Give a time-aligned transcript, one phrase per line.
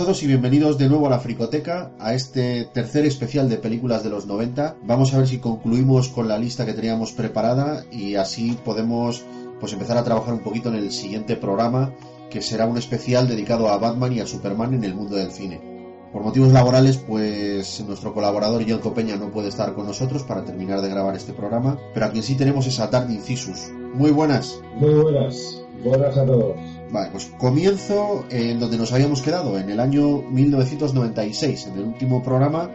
[0.00, 4.08] todos y bienvenidos de nuevo a la Fricoteca, a este tercer especial de películas de
[4.08, 4.76] los 90.
[4.84, 9.22] Vamos a ver si concluimos con la lista que teníamos preparada y así podemos
[9.60, 11.92] pues empezar a trabajar un poquito en el siguiente programa,
[12.30, 15.69] que será un especial dedicado a Batman y a Superman en el mundo del cine.
[16.12, 20.80] Por motivos laborales, pues nuestro colaborador Yelko Peña no puede estar con nosotros para terminar
[20.80, 23.70] de grabar este programa, pero a quien sí tenemos es a Dark Incisus.
[23.94, 24.60] Muy buenas.
[24.76, 25.62] Muy buenas.
[25.84, 26.56] Buenas a todos.
[26.90, 31.68] Vale, pues comienzo en donde nos habíamos quedado, en el año 1996.
[31.68, 32.70] En el último programa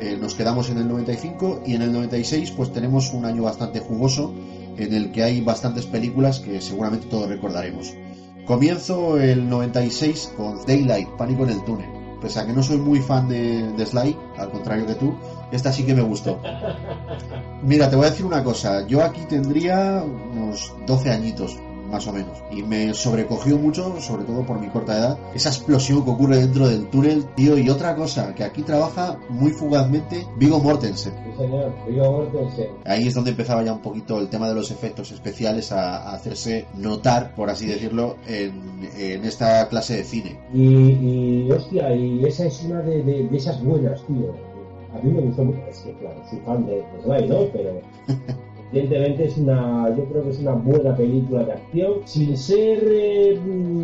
[0.00, 3.80] eh, nos quedamos en el 95 y en el 96 pues tenemos un año bastante
[3.80, 4.32] jugoso
[4.78, 7.94] en el que hay bastantes películas que seguramente todos recordaremos.
[8.46, 11.97] Comienzo el 96 con Daylight, Pánico en el túnel.
[12.20, 15.14] Pese a que no soy muy fan de, de Sly, al contrario que tú,
[15.52, 16.40] esta sí que me gustó.
[17.62, 18.86] Mira, te voy a decir una cosa.
[18.86, 20.02] Yo aquí tendría
[20.32, 21.56] unos 12 añitos,
[21.88, 22.38] más o menos.
[22.50, 26.68] Y me sobrecogió mucho, sobre todo por mi corta edad, esa explosión que ocurre dentro
[26.68, 27.58] del túnel, tío.
[27.58, 31.12] Y otra cosa, que aquí trabaja muy fugazmente Vigo Mortensen.
[31.12, 31.72] Sí, señor.
[31.88, 32.68] Vigo Mortensen.
[32.84, 36.14] Ahí es donde empezaba ya un poquito el tema de los efectos especiales a, a
[36.14, 40.38] hacerse notar, por así decirlo, en, en, esta clase de cine.
[40.52, 44.34] Y, y hostia, y esa es una de, de, de, esas buenas, tío.
[44.94, 45.60] A mí me gustó mucho.
[45.68, 47.38] Es que, claro, soy fan de, de Sly, ¿no?
[47.52, 47.80] Pero
[48.72, 53.38] evidentemente es una yo creo que es una buena película de acción sin ser eh,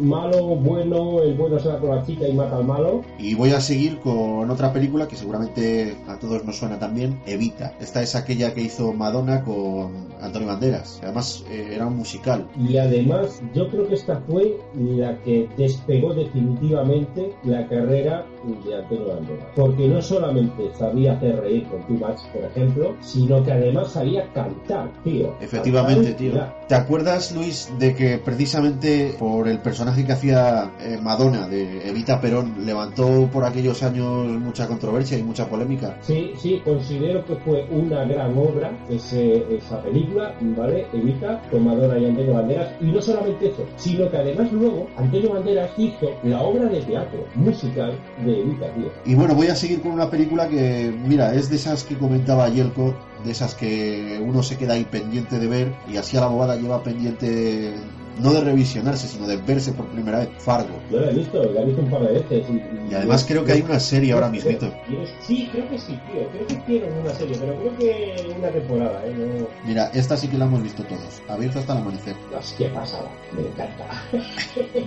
[0.00, 3.02] malo bueno el bueno se va con la chica y mata al malo.
[3.18, 7.74] Y voy a seguir con otra película que seguramente a todos nos suena también Evita.
[7.80, 12.46] Esta es aquella que hizo Madonna con Antonio Banderas además eh, era un musical.
[12.58, 18.24] Y además yo creo que esta fue la que despegó definitivamente la carrera
[18.64, 19.46] de Antonio Banderas.
[19.54, 24.24] Porque no solamente sabía hacer reír con Too Much por ejemplo sino que además sabía
[24.32, 24.67] cantar.
[25.40, 26.32] Efectivamente, tío.
[26.68, 32.20] ¿Te acuerdas, Luis, de que precisamente por el personaje que hacía eh, Madonna de Evita
[32.20, 35.96] Perón levantó por aquellos años mucha controversia y mucha polémica?
[36.02, 40.86] Sí, sí, considero que fue una gran obra ese, esa película, ¿vale?
[40.92, 42.68] Evita con Madonna y Antonio Banderas.
[42.80, 47.24] Y no solamente eso, sino que además luego Antonio Banderas hizo la obra de teatro
[47.34, 48.90] musical de Evita, tío.
[49.04, 52.48] Y bueno, voy a seguir con una película que, mira, es de esas que comentaba
[52.48, 56.28] Yelko, de esas que uno se queda ahí pendiente de ver y así a la
[56.28, 57.74] bobada lleva pendiente
[58.18, 60.74] no de revisionarse, sino de verse por primera vez Fargo.
[60.90, 62.46] Yo la he visto, la he visto un par de veces.
[62.90, 64.50] Y, además creo que hay una serie ahora mismo.
[65.20, 66.26] Sí, creo que sí, tío.
[66.32, 69.14] Creo que tienen una serie, pero creo que una temporada, ¿eh?
[69.16, 69.46] No...
[69.66, 71.22] Mira, esta sí que la hemos visto todos.
[71.28, 72.16] Abierto hasta el amanecer.
[72.32, 73.86] Las que pasaba, me encanta.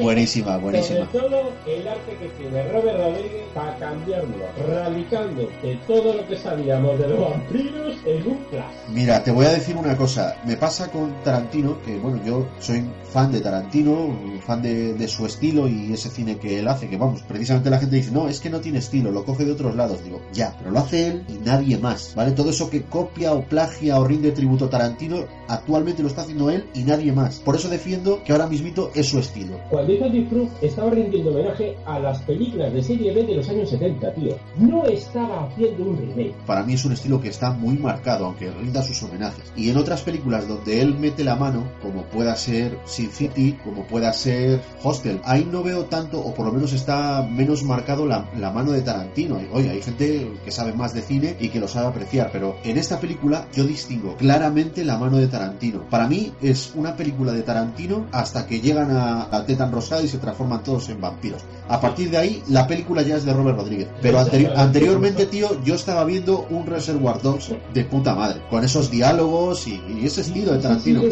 [0.00, 1.06] buenísima, buenísima.
[1.10, 6.98] Sobre todo el arte que tiene Robert Rodríguez para cambiarlo radicalmente todo lo que sabíamos
[6.98, 8.74] de los vampiros en un flash.
[8.92, 10.36] Mira, te voy a decir una cosa.
[10.44, 14.08] Me pasa con Tarantino, que bueno, yo soy fan de Tarantino,
[14.44, 17.78] fan de, de, su estilo y ese cine que él hace, que vamos, precisamente la
[17.78, 20.02] gente dice, no, es que no tiene estilo, lo coge de otros lados.
[20.02, 22.32] Digo, ya, pero lo hace él y nadie más, ¿vale?
[22.32, 26.50] Todo eso que copia o plagia o rinde tributo a Tarantino, actualmente lo está haciendo
[26.50, 27.38] él y nadie más.
[27.38, 29.60] Por eso defiendo que ahora mismito es su estilo.
[29.70, 33.70] Cuando hizo Proof estaba rindiendo homenaje a las películas de serie B de los años
[33.70, 34.36] 70, tío.
[34.56, 36.34] No estaba haciendo un remake.
[36.46, 39.52] Para mí es un estilo que está muy marcado, aunque rinda sus homenajes.
[39.54, 43.84] Y en otras películas donde él mete la mano, como pueda ser Sin City, como
[43.84, 45.20] pueda ser Hostel.
[45.24, 48.82] Ahí no veo tanto, o por lo menos está menos marcado la, la mano de
[48.82, 49.40] Tarantino.
[49.40, 52.56] Y, oye, hay gente que sabe más de cine y que lo sabe apreciar, pero
[52.64, 55.88] en esta película yo distingo claramente la mano de Tarantino.
[55.90, 59.70] Para mí es una película de Tarantino hasta que llegan a la teta
[60.02, 61.42] y se transforman todos en vampiros.
[61.68, 63.88] A partir de ahí, la película ya es de Robert Rodríguez.
[64.00, 68.90] Pero anteri anteriormente, tío, yo estaba viendo un Reservoir Dogs de puta madre, con esos
[68.90, 71.02] diálogos y, y ese estilo de Tarantino.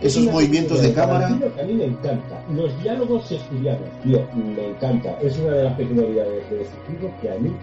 [0.00, 2.42] Esos movimientos de, de a mí me encanta.
[2.54, 5.18] Los diálogos estudiados, tío, me encanta.
[5.20, 7.54] Es una de las peculiaridades de este tipo que a mí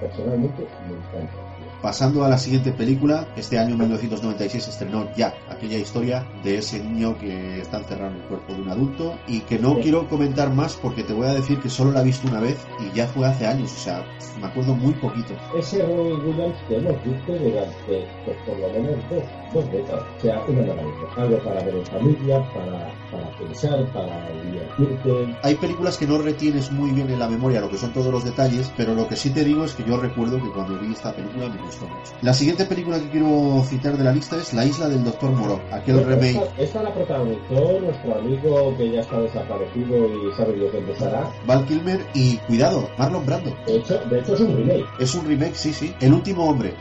[0.00, 1.51] personalmente me encanta.
[1.82, 7.18] Pasando a la siguiente película, este año 1996 estrenó ya aquella historia de ese niño
[7.18, 9.80] que está encerrado en el cuerpo de un adulto y que no sí.
[9.82, 12.56] quiero comentar más porque te voy a decir que solo la he visto una vez
[12.78, 14.04] y ya fue hace años, o sea,
[14.40, 15.34] me acuerdo muy poquito.
[15.58, 20.20] Ese Robin Williams que hemos visto durante pues, por lo menos dos, dos décadas, o
[20.20, 20.92] sea, una maravilla.
[21.16, 25.36] Algo para ver en familia, para, para pensar, para divertirte.
[25.42, 28.24] Hay películas que no retienes muy bien en la memoria lo que son todos los
[28.24, 31.12] detalles, pero lo que sí te digo es que yo recuerdo que cuando vi esta
[31.12, 32.12] película me mucho.
[32.22, 35.60] La siguiente película que quiero citar de la lista es La isla del Doctor Moreau,
[35.70, 36.36] aquel Bueno, remake.
[36.36, 41.30] Esta, esta la protagonizó nuestro amigo que ya está desaparecido y sabe Dios dónde estará.
[41.46, 43.54] Val Kilmer y cuidado, Marlon Brando.
[43.66, 44.86] De hecho, de hecho es un remake.
[44.98, 45.94] Es un remake, sí, sí.
[46.00, 46.74] El último hombre.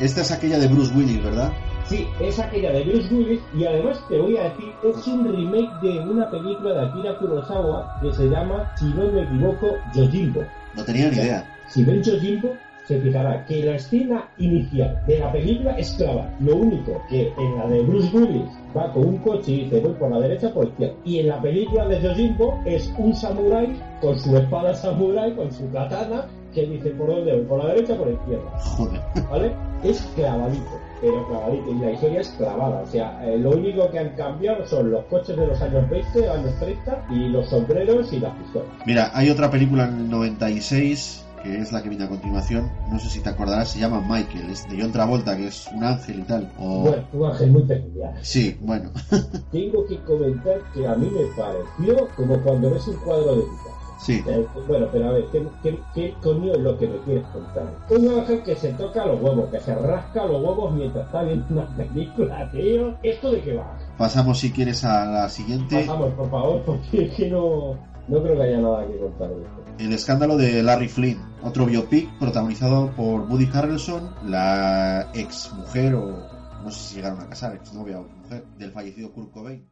[0.00, 1.52] Esta es aquella de Bruce Willis, ¿verdad?
[1.86, 5.80] Sí, es aquella de Bruce Willis y además te voy a decir, es un remake
[5.82, 10.44] de una película de Akira Kurosawa que se llama, si no me equivoco, Yojimbo.
[10.76, 11.44] No tenía ni idea.
[11.66, 12.56] Si ven Yojimbo,
[12.90, 16.36] se fijará que la escena inicial de la película es clara.
[16.40, 19.92] Lo único que en la de Bruce Willis va con un coche y dice voy
[19.92, 20.94] por la derecha por la izquierda.
[21.04, 25.70] Y en la película de Yojimbo es un samurái con su espada samurái, con su
[25.70, 28.58] katana, que dice por dónde voy, por la derecha o por la izquierda.
[28.58, 29.00] Joder.
[29.30, 29.52] ¿Vale?
[29.84, 31.70] Es clavadito, pero clavadito.
[31.70, 32.80] Y la historia es clavada.
[32.80, 36.28] O sea, eh, lo único que han cambiado son los coches de los años 20,
[36.28, 38.68] años 30 y los sombreros y las pistolas.
[38.84, 42.70] Mira, hay otra película en el 96 que es la que viene a continuación.
[42.90, 45.84] No sé si te acordarás, se llama Michael, es de John Travolta, que es un
[45.84, 46.50] ángel y tal.
[46.58, 46.82] O...
[46.82, 48.14] Bueno, un ángel muy peculiar.
[48.22, 48.90] Sí, bueno.
[49.52, 53.70] Tengo que comentar que a mí me pareció como cuando ves un cuadro de Picasso.
[54.02, 57.26] Sí, Eh, Bueno, pero a ver, ¿qué, qué, qué coño es lo que me quieres
[57.26, 57.64] contar?
[57.90, 61.44] Un ángel que se toca los huevos, que se rasca los huevos mientras está viendo
[61.50, 62.94] una película, tío.
[63.02, 63.76] ¿Esto de qué va?
[63.98, 65.80] pasamos si quieres a la siguiente.
[65.80, 67.74] Pasamos, por favor, porque es que no,
[68.10, 69.64] no creo que haya nada que contar de esto.
[69.78, 76.28] El escándalo de Larry Flynn, otro biopic protagonizado por Woody Harrelson, la ex mujer o
[76.62, 79.70] no sé si llegaron a casar, ex novia o mujer del fallecido Kurt Cobain.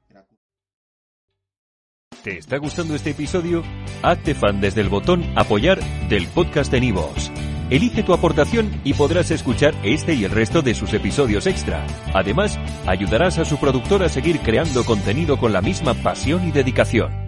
[2.22, 3.62] ¿Te está gustando este episodio?
[4.02, 7.30] Hazte fan desde el botón Apoyar del podcast de Nivos.
[7.70, 11.86] Elige tu aportación y podrás escuchar este y el resto de sus episodios extra.
[12.14, 17.27] Además, ayudarás a su productor a seguir creando contenido con la misma pasión y dedicación.